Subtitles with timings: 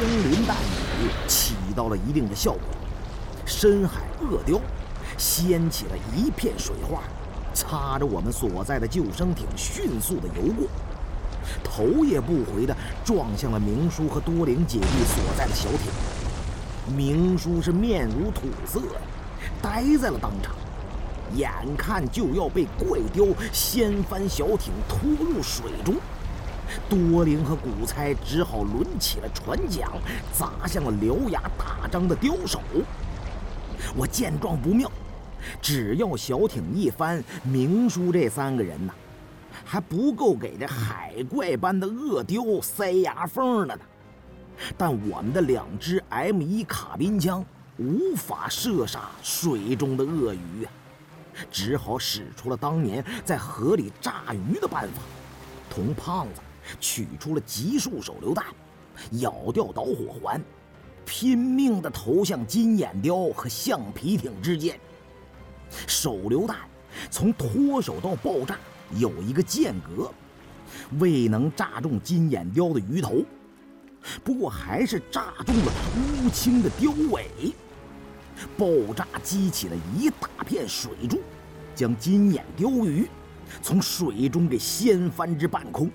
[0.00, 2.62] 枪林弹雨起到了一定的效果，
[3.44, 4.58] 深海鳄雕
[5.18, 7.02] 掀起了一片水花，
[7.52, 10.66] 擦着我们所在的救生艇迅速的游过，
[11.62, 12.74] 头也不回的
[13.04, 15.92] 撞向了明叔和多灵姐弟所在的小艇。
[16.96, 19.00] 明叔是面如土色呀，
[19.60, 20.54] 呆在了当场，
[21.36, 25.96] 眼看就要被怪雕掀翻小艇拖入水中。
[26.88, 29.88] 多灵和古猜只好抡起了船桨，
[30.32, 32.60] 砸向了獠牙大张的雕手。
[33.96, 34.90] 我见状不妙，
[35.60, 38.92] 只要小艇一翻，明叔这三个人呐，
[39.64, 43.82] 还不够给这海怪般的鳄雕塞牙缝的呢。
[44.76, 47.44] 但我们的两支 M1 卡宾枪
[47.78, 50.70] 无法射杀水中的鳄鱼啊，
[51.50, 55.00] 只好使出了当年在河里炸鱼的办法，
[55.70, 56.40] 同胖子
[56.78, 58.44] 取出了集束手榴弹，
[59.20, 60.40] 咬掉导火环，
[61.04, 64.78] 拼命地投向金眼雕和橡皮艇之间。
[65.86, 66.58] 手榴弹
[67.10, 68.58] 从脱手到爆炸
[68.98, 70.12] 有一个间隔，
[70.98, 73.22] 未能炸中金眼雕的鱼头。
[74.24, 75.72] 不过还是炸中了
[76.24, 77.52] 乌青的雕尾，
[78.56, 81.20] 爆炸激起了一大片水柱，
[81.74, 83.06] 将金眼鲷鱼
[83.62, 85.90] 从水中给掀翻至半空。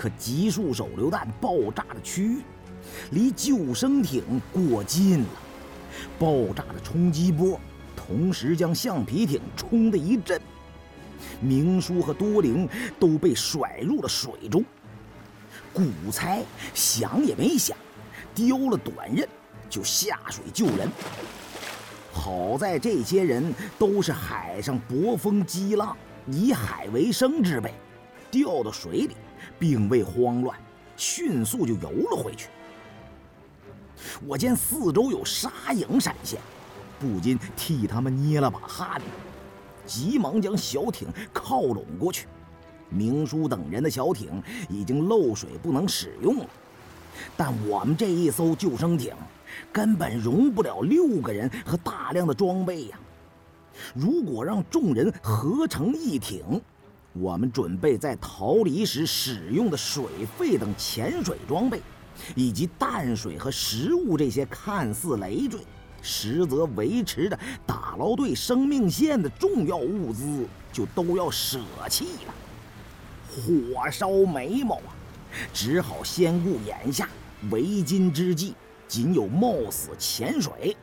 [0.00, 2.38] 可集束手榴弹爆炸的区域
[3.10, 5.28] 离救生艇过近了，
[6.18, 7.60] 爆炸的冲击波
[7.94, 10.40] 同时将橡皮艇冲得一震，
[11.38, 12.66] 明叔和多灵
[12.98, 14.64] 都被甩入了水中。
[15.70, 17.76] 古猜想也没想，
[18.34, 19.28] 丢了短刃
[19.68, 20.88] 就下水救人。
[22.10, 25.94] 好在这些人都是海上搏风激浪、
[26.26, 27.74] 以海为生之辈，
[28.30, 29.14] 掉到水里
[29.58, 30.58] 并未慌乱，
[30.96, 32.48] 迅速就游了回去。
[34.26, 36.40] 我见四周有沙影闪现，
[36.98, 39.00] 不禁替他们捏了把汗，
[39.86, 42.26] 急忙将小艇靠拢过去。
[42.88, 46.46] 明叔等人的小艇已经漏水不能使用了，
[47.36, 49.14] 但我们这一艘救生艇
[49.72, 52.98] 根本容不了六个人和大量的装备呀！
[53.94, 56.60] 如果让众人合成一艇，
[57.12, 60.04] 我们准备在逃离时使用的水
[60.38, 61.82] 费等潜水装备，
[62.34, 65.60] 以及淡水和食物这些看似累赘，
[66.00, 72.34] 实则维持着打捞队生命线的重要物资，就都要舍弃了。
[73.28, 74.94] 火烧眉毛啊！
[75.52, 77.08] 只好先顾眼下，
[77.50, 78.54] 为今之计
[78.88, 80.76] 仅有冒死潜水，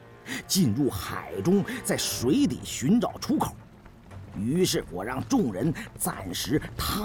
[0.45, 3.55] 进入海中，在水底寻找出口。
[4.35, 6.95] 于是我让众人暂时踏